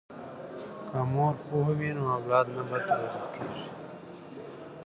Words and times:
که 0.87 0.99
مور 1.11 1.33
پوهه 1.45 1.73
وي 1.79 1.89
نو 1.97 2.03
اولاد 2.17 2.47
نه 2.55 2.63
بد 2.71 2.85
روزل 2.97 3.25
کیږي. 3.35 3.67